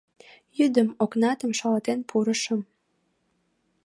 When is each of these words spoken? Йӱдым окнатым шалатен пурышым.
Йӱдым 0.57 0.89
окнатым 1.03 1.51
шалатен 1.59 1.99
пурышым. 2.09 2.61